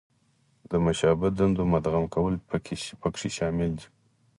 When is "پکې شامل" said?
3.01-3.69